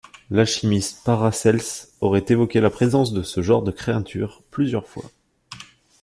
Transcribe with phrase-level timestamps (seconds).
[0.31, 5.05] L'alchimiste Paracelse aurait évoqué la présence de ce genre de créature plusieurs fois.